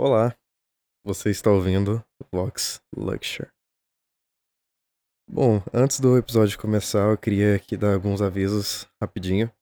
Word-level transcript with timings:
Olá, 0.00 0.32
você 1.04 1.28
está 1.28 1.50
ouvindo 1.50 2.04
Vox 2.32 2.80
Luxury. 2.96 3.50
Bom, 5.28 5.60
antes 5.74 5.98
do 5.98 6.16
episódio 6.16 6.56
começar, 6.56 7.10
eu 7.10 7.18
queria 7.18 7.56
aqui 7.56 7.76
dar 7.76 7.94
alguns 7.94 8.22
avisos 8.22 8.88
rapidinho. 9.02 9.52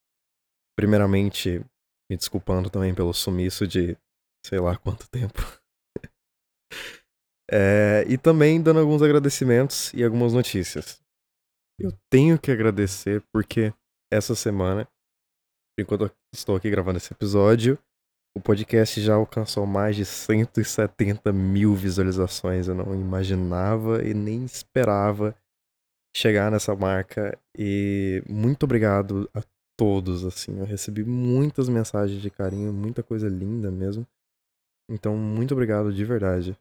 Primeiramente, 0.79 1.65
me 2.11 2.19
desculpando 2.19 2.69
também 2.69 2.95
pelo 2.95 3.15
sumiço 3.15 3.67
de 3.67 3.97
sei 4.45 4.61
lá 4.61 4.77
quanto 4.77 5.09
tempo. 5.09 5.41
é, 7.51 8.05
e 8.07 8.19
também 8.19 8.63
dando 8.63 8.81
alguns 8.81 9.01
agradecimentos 9.01 9.91
e 9.95 10.05
algumas 10.05 10.35
notícias. 10.35 11.03
Eu 11.81 11.93
tenho 12.13 12.39
que 12.39 12.51
agradecer 12.51 13.25
porque 13.33 13.73
essa 14.13 14.35
semana, 14.35 14.87
enquanto 15.81 16.15
estou 16.31 16.57
aqui 16.57 16.69
gravando 16.69 16.99
esse 16.99 17.11
episódio, 17.11 17.79
o 18.37 18.41
podcast 18.41 19.01
já 19.01 19.15
alcançou 19.15 19.65
mais 19.65 19.97
de 19.97 20.05
170 20.05 21.33
mil 21.33 21.75
visualizações. 21.75 22.69
Eu 22.69 22.75
não 22.75 22.95
imaginava 22.95 24.05
e 24.05 24.13
nem 24.13 24.45
esperava 24.45 25.35
chegar 26.15 26.51
nessa 26.51 26.77
marca. 26.77 27.39
E 27.57 28.23
muito 28.29 28.65
obrigado 28.65 29.27
a 29.33 29.43
todos, 29.75 30.23
assim. 30.23 30.59
Eu 30.59 30.67
recebi 30.67 31.03
muitas 31.03 31.67
mensagens 31.71 32.21
de 32.21 32.31
carinho, 32.31 32.75
muita 32.75 33.03
coisa 33.03 33.27
linda 33.27 33.71
mesmo. 33.71 34.07
Então, 34.87 35.17
muito 35.17 35.55
obrigado 35.55 35.91
de 35.91 36.05
verdade. 36.05 36.59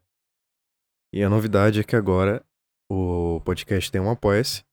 E 1.14 1.22
a 1.22 1.30
novidade 1.30 1.82
é 1.82 1.84
que 1.84 1.98
agora 1.98 2.42
o 2.90 3.42
podcast 3.42 3.92
tem 3.92 4.00
um 4.00 4.10
Apoia-se, 4.10 4.64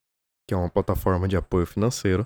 que 0.46 0.54
é 0.54 0.56
uma 0.56 0.70
plataforma 0.70 1.26
de 1.26 1.36
apoio 1.36 1.66
financeiro, 1.66 2.24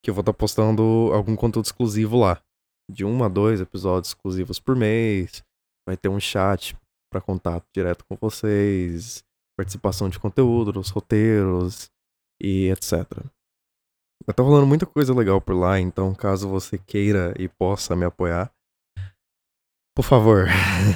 que 0.00 0.10
eu 0.10 0.14
vou 0.14 0.22
estar 0.22 0.32
tá 0.32 0.38
postando 0.38 1.10
algum 1.12 1.34
conteúdo 1.34 1.66
exclusivo 1.66 2.16
lá. 2.16 2.40
De 2.90 3.04
um 3.04 3.22
a 3.24 3.28
dois 3.28 3.60
episódios 3.60 4.08
exclusivos 4.08 4.58
por 4.58 4.76
mês. 4.76 5.42
Vai 5.86 5.96
ter 5.96 6.08
um 6.08 6.20
chat 6.20 6.76
para 7.10 7.20
contato 7.20 7.66
direto 7.72 8.04
com 8.04 8.16
vocês, 8.16 9.24
participação 9.56 10.08
de 10.08 10.18
conteúdo, 10.18 10.72
nos 10.72 10.90
roteiros 10.90 11.90
e 12.40 12.68
etc. 12.70 13.06
Estar 14.28 14.42
rolando 14.42 14.66
muita 14.66 14.86
coisa 14.86 15.14
legal 15.14 15.40
por 15.40 15.54
lá, 15.54 15.78
então 15.78 16.14
caso 16.14 16.48
você 16.48 16.76
queira 16.76 17.32
e 17.38 17.48
possa 17.48 17.94
me 17.94 18.04
apoiar, 18.04 18.52
por 19.94 20.02
favor. 20.02 20.46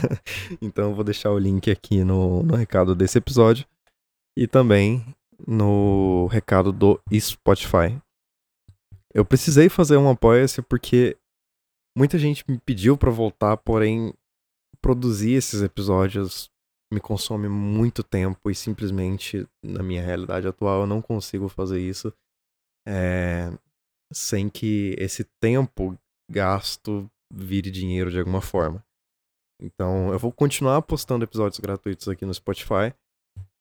então 0.60 0.94
vou 0.94 1.04
deixar 1.04 1.30
o 1.30 1.38
link 1.38 1.70
aqui 1.70 2.02
no, 2.04 2.42
no 2.42 2.56
recado 2.56 2.94
desse 2.94 3.18
episódio 3.18 3.66
e 4.36 4.46
também 4.46 5.04
no 5.46 6.26
recado 6.26 6.72
do 6.72 7.00
Spotify. 7.18 8.00
Eu 9.14 9.24
precisei 9.24 9.68
fazer 9.68 9.96
um 9.96 10.10
apoia-se 10.10 10.60
porque 10.62 11.16
muita 11.96 12.18
gente 12.18 12.44
me 12.48 12.58
pediu 12.58 12.96
para 12.96 13.10
voltar, 13.10 13.56
porém 13.56 14.14
produzir 14.80 15.32
esses 15.32 15.62
episódios 15.62 16.50
me 16.92 17.00
consome 17.00 17.48
muito 17.48 18.02
tempo 18.02 18.50
e 18.50 18.54
simplesmente 18.54 19.46
na 19.62 19.82
minha 19.82 20.02
realidade 20.02 20.48
atual 20.48 20.80
eu 20.80 20.86
não 20.86 21.00
consigo 21.00 21.48
fazer 21.48 21.80
isso 21.80 22.12
é, 22.86 23.56
sem 24.12 24.48
que 24.48 24.96
esse 24.98 25.24
tempo 25.40 25.96
gasto 26.28 27.08
vire 27.32 27.70
dinheiro 27.70 28.10
de 28.10 28.18
alguma 28.18 28.40
forma. 28.40 28.84
Então, 29.62 30.12
eu 30.12 30.18
vou 30.18 30.32
continuar 30.32 30.82
postando 30.82 31.24
episódios 31.24 31.60
gratuitos 31.60 32.08
aqui 32.08 32.24
no 32.24 32.34
Spotify, 32.34 32.94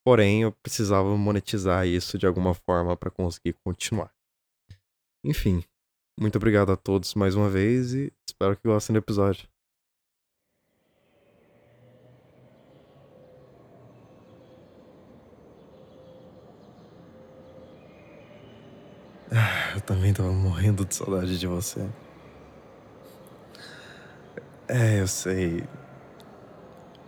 porém 0.04 0.42
eu 0.42 0.52
precisava 0.52 1.16
monetizar 1.16 1.86
isso 1.86 2.18
de 2.18 2.26
alguma 2.26 2.54
forma 2.54 2.96
para 2.96 3.10
conseguir 3.10 3.52
continuar. 3.64 4.12
Enfim, 5.24 5.62
muito 6.20 6.36
obrigado 6.36 6.70
a 6.70 6.76
todos 6.76 7.14
mais 7.14 7.34
uma 7.34 7.48
vez 7.48 7.94
e 7.94 8.12
espero 8.28 8.54
que 8.54 8.68
gostem 8.68 8.92
do 8.92 8.98
episódio. 8.98 9.48
Eu 19.74 19.80
também 19.80 20.12
tava 20.12 20.30
morrendo 20.30 20.84
de 20.84 20.94
saudade 20.94 21.38
de 21.38 21.46
você. 21.46 21.88
É, 24.68 25.00
eu 25.00 25.08
sei 25.08 25.64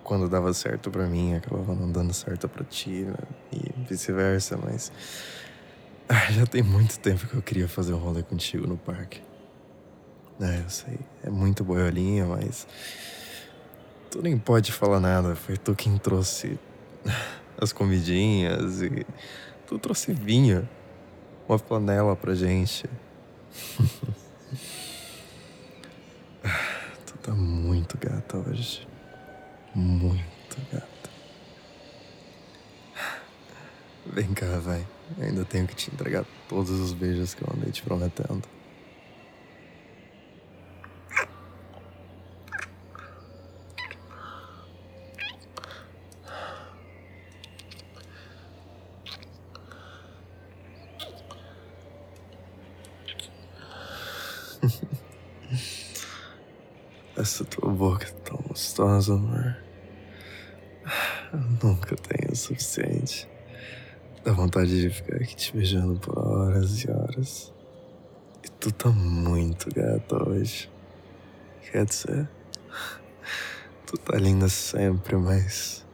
quando 0.02 0.28
dava 0.28 0.52
certo 0.52 0.90
para 0.90 1.06
mim, 1.06 1.34
acabava 1.34 1.74
não 1.74 1.90
dando 1.90 2.12
certo 2.12 2.48
para 2.48 2.64
ti, 2.64 3.04
né? 3.04 3.14
e 3.52 3.72
vice-versa, 3.88 4.56
mas 4.56 4.90
ah, 6.12 6.30
já 6.32 6.46
tem 6.46 6.62
muito 6.62 6.98
tempo 6.98 7.26
que 7.26 7.34
eu 7.34 7.42
queria 7.42 7.66
fazer 7.66 7.92
um 7.94 7.98
rolê 7.98 8.22
contigo 8.22 8.66
no 8.66 8.76
parque. 8.76 9.22
É, 10.40 10.60
eu 10.64 10.70
sei, 10.70 10.98
é 11.22 11.30
muito 11.30 11.64
boiolinha, 11.64 12.26
mas 12.26 12.66
tu 14.10 14.20
nem 14.22 14.38
pode 14.38 14.72
falar 14.72 15.00
nada, 15.00 15.34
foi 15.36 15.56
tu 15.56 15.74
quem 15.74 15.96
trouxe 15.98 16.58
as 17.60 17.72
comidinhas 17.72 18.82
e 18.82 19.06
tu 19.66 19.78
trouxe 19.78 20.12
vinho, 20.12 20.68
uma 21.48 21.58
panela 21.58 22.16
pra 22.16 22.34
gente. 22.34 22.84
tu 27.06 27.18
tá 27.22 27.32
muito 27.32 27.96
gata 27.98 28.38
hoje 28.38 28.86
muito 29.74 30.56
gata. 30.70 30.86
Vem 34.06 34.34
cá, 34.34 34.58
vai. 34.58 34.86
Ainda 35.20 35.44
tenho 35.44 35.66
que 35.66 35.74
te 35.74 35.92
entregar 35.92 36.24
todos 36.48 36.70
os 36.70 36.92
beijos 36.92 37.34
que 37.34 37.42
eu 37.42 37.48
andei 37.54 37.70
te 37.70 37.82
prometendo. 37.82 38.42
Essa 57.16 57.44
tua 57.44 57.70
boca 57.70 58.06
é 58.06 58.10
tão 58.10 58.38
gostosa, 58.48 59.14
amor. 59.14 59.56
Eu 61.32 61.40
nunca 61.62 61.96
tenho 61.96 62.32
o 62.32 62.36
suficiente. 62.36 63.28
Dá 64.24 64.30
vontade 64.30 64.80
de 64.80 64.88
ficar 64.88 65.16
aqui 65.16 65.34
te 65.34 65.52
beijando 65.52 65.98
por 65.98 66.16
horas 66.16 66.84
e 66.84 66.88
horas. 66.88 67.52
E 68.44 68.48
tu 68.52 68.70
tá 68.70 68.88
muito 68.88 69.68
gata 69.74 70.28
hoje. 70.28 70.70
Quer 71.60 71.84
dizer, 71.84 72.28
tu 73.84 73.98
tá 73.98 74.16
linda 74.18 74.48
sempre, 74.48 75.16
mas. 75.16 75.84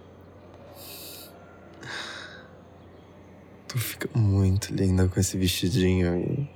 Tu 3.67 3.79
fica 3.79 4.11
muito 4.19 4.75
linda 4.75 5.09
com 5.09 5.19
esse 5.19 5.39
vestidinho 5.39 6.13
aí. 6.13 6.51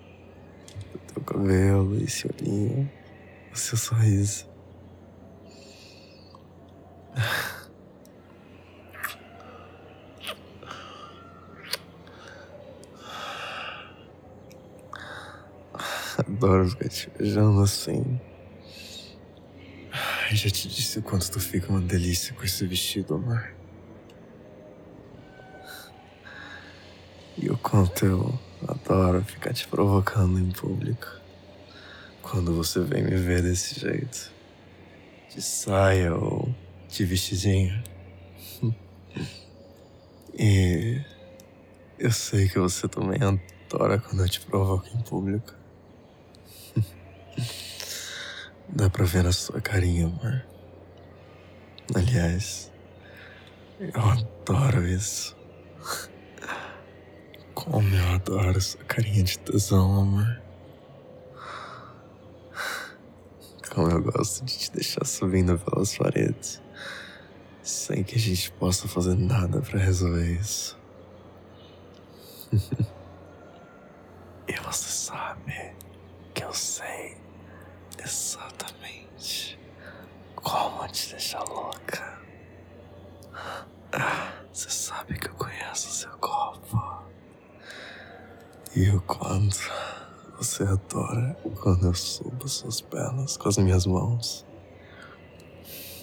O 0.94 0.98
teu 0.98 1.22
cabelo, 1.22 1.96
esse 2.04 2.28
olhinho, 2.28 2.90
o 3.50 3.56
seu 3.56 3.78
sorriso. 3.78 4.51
Adoro 16.28 16.68
ficar 16.70 16.88
te 16.88 17.10
beijando 17.18 17.60
assim. 17.60 18.20
Ai, 19.92 20.36
já 20.36 20.48
te 20.48 20.68
disse 20.68 21.00
o 21.00 21.02
quanto 21.02 21.30
tu 21.30 21.40
fica 21.40 21.68
uma 21.68 21.80
delícia 21.80 22.32
com 22.34 22.44
esse 22.44 22.64
vestido, 22.66 23.14
amor. 23.14 23.52
E 27.36 27.50
o 27.50 27.58
quanto 27.58 28.06
eu 28.06 28.38
adoro 28.68 29.24
ficar 29.24 29.52
te 29.52 29.66
provocando 29.66 30.38
em 30.38 30.50
público. 30.52 31.08
Quando 32.22 32.54
você 32.54 32.80
vem 32.80 33.02
me 33.02 33.16
ver 33.16 33.42
desse 33.42 33.80
jeito. 33.80 34.30
De 35.34 35.42
saia 35.42 36.14
ou 36.14 36.54
de 36.88 37.04
vestidinho. 37.04 37.82
E 40.34 40.98
eu 41.98 42.10
sei 42.10 42.48
que 42.48 42.58
você 42.58 42.88
também 42.88 43.20
adora 43.22 43.98
quando 43.98 44.22
eu 44.22 44.28
te 44.30 44.40
provoco 44.40 44.88
em 44.88 45.02
público. 45.02 45.52
Dá 48.68 48.88
pra 48.88 49.04
ver 49.04 49.24
na 49.24 49.32
sua 49.32 49.60
carinha, 49.60 50.06
amor. 50.06 50.44
Aliás, 51.94 52.72
eu 53.78 54.00
adoro 54.00 54.86
isso. 54.86 55.36
Como 57.54 57.94
eu 57.94 58.08
adoro 58.14 58.60
sua 58.60 58.84
carinha 58.84 59.22
de 59.22 59.38
tesão, 59.38 60.00
amor. 60.00 60.42
Como 63.74 63.90
eu 63.90 64.02
gosto 64.02 64.44
de 64.44 64.58
te 64.58 64.72
deixar 64.72 65.04
subindo 65.04 65.58
pelas 65.58 65.96
paredes 65.96 66.62
sem 67.62 68.02
que 68.02 68.16
a 68.16 68.18
gente 68.18 68.50
possa 68.52 68.88
fazer 68.88 69.14
nada 69.14 69.60
para 69.60 69.78
resolver 69.78 70.32
isso. 70.32 70.76
e 74.48 74.52
você 74.52 74.88
sabe 74.88 75.71
eu 76.52 76.54
sei 76.54 77.16
exatamente 78.04 79.58
como 80.34 80.86
te 80.88 81.08
deixar 81.08 81.42
louca. 81.48 82.20
Você 84.52 84.68
sabe 84.68 85.18
que 85.18 85.28
eu 85.28 85.34
conheço 85.34 85.88
seu 85.88 86.10
corpo. 86.18 86.78
E 88.76 88.90
o 88.90 89.00
quanto 89.00 89.56
você 90.36 90.64
adora 90.64 91.34
quando 91.62 91.86
eu 91.86 91.94
subo 91.94 92.46
suas 92.46 92.82
pernas 92.82 93.38
com 93.38 93.48
as 93.48 93.56
minhas 93.56 93.86
mãos. 93.86 94.44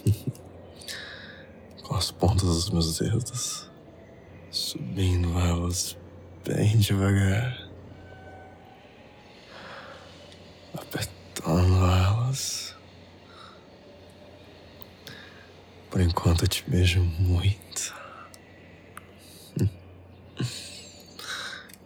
com 1.83 1.95
as 1.95 2.09
pontas 2.09 2.47
dos 2.47 2.71
meus 2.71 2.97
dedos. 2.97 3.69
Subindo 4.49 5.29
elas 5.39 5.95
bem 6.43 6.75
devagar. 6.75 7.68
Elas. 11.57 12.75
Por 15.89 16.01
enquanto 16.01 16.43
eu 16.43 16.47
te 16.47 16.63
beijo 16.69 17.01
muito. 17.01 17.95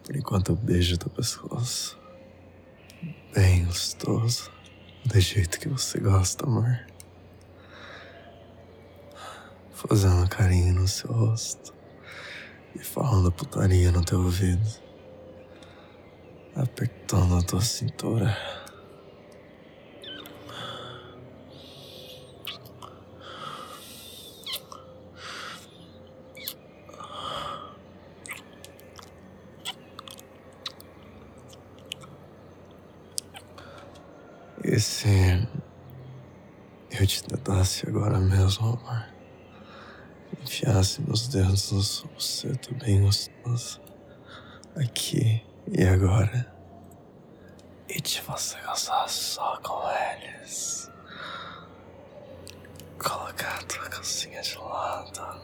Por 0.03 0.15
enquanto 0.15 0.49
eu 0.51 0.55
beijo 0.55 0.97
teu 0.97 1.09
pescoço. 1.09 1.97
Bem 3.33 3.65
gostoso. 3.65 4.51
Do 5.05 5.19
jeito 5.19 5.59
que 5.59 5.69
você 5.69 5.99
gosta, 5.99 6.45
amor. 6.45 6.85
Fazendo 9.71 10.29
carinho 10.29 10.73
no 10.73 10.87
seu 10.87 11.11
rosto. 11.11 11.73
E 12.75 12.79
falando 12.79 13.31
putaria 13.31 13.91
no 13.91 14.03
teu 14.03 14.19
ouvido. 14.19 14.67
Apertando 16.55 17.37
a 17.37 17.41
tua 17.41 17.61
cintura. 17.61 18.62
Se 34.79 35.47
eu 36.91 37.07
te 37.07 37.23
tentasse 37.23 37.87
agora 37.87 38.19
mesmo, 38.19 38.67
amor? 38.67 39.05
Enfiasse 40.41 41.01
meus 41.01 41.27
dedos 41.27 41.71
no 41.71 41.81
seu 41.81 42.07
buceta 42.09 42.73
bem 42.75 43.01
gostoso. 43.01 43.81
Aqui 44.75 45.43
e 45.71 45.83
agora. 45.83 46.51
E 47.87 48.01
te 48.01 48.21
você 48.21 48.57
gozar 48.61 49.07
só 49.09 49.57
com 49.61 49.81
eles. 49.89 50.89
Colocar 52.97 53.63
tua 53.65 53.89
calcinha 53.89 54.41
de 54.41 54.57
lado. 54.57 55.41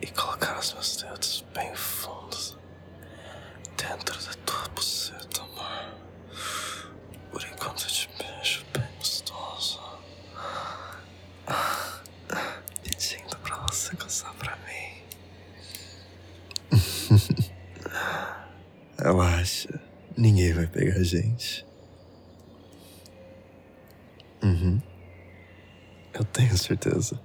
E 0.00 0.06
colocar 0.08 0.58
os 0.58 0.72
meus 0.74 0.96
dedos 0.96 1.44
bem 1.54 1.74
fundos 1.74 2.58
dentro 3.76 4.22
da 4.24 4.34
tua 4.44 4.68
buceta, 4.68 5.42
amor. 5.42 5.94
Por 7.38 7.46
enquanto 7.46 7.82
eu 7.84 7.88
te 7.88 8.10
beijo 8.18 8.64
bem 8.74 8.82
gostoso. 8.98 9.78
Pedindo 12.82 13.38
pra 13.44 13.58
você 13.58 13.94
gozar 13.94 14.34
pra 14.34 14.58
mim. 14.66 15.04
Relaxa, 18.98 19.80
ninguém 20.16 20.52
vai 20.52 20.66
pegar 20.66 20.96
a 20.96 21.04
gente. 21.04 21.64
Uhum. 24.42 24.82
Eu 26.14 26.24
tenho 26.24 26.58
certeza. 26.58 27.20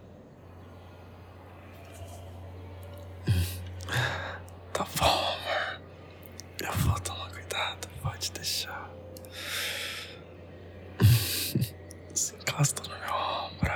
Encosta 12.54 12.84
no 12.84 12.90
meu 13.00 13.16
ombro. 13.16 13.74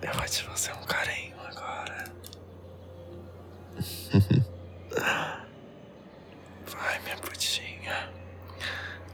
Eu 0.00 0.14
vou 0.14 0.24
te 0.26 0.44
fazer 0.44 0.72
um 0.74 0.84
carinho 0.84 1.34
agora. 1.40 2.04
Vai, 6.66 6.98
minha 7.00 7.16
putinha. 7.16 8.12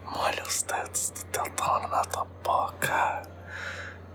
Molha 0.04 0.42
os 0.42 0.62
dedos 0.62 1.10
do 1.10 1.24
teu 1.26 1.44
dono 1.54 1.88
na 1.88 2.04
tua 2.04 2.26
boca. 2.42 3.22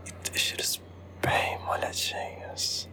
E 0.05 0.11
deixa 0.29 0.53
eles 0.53 0.79
bem 1.21 1.57
molhadinhos. 1.59 2.87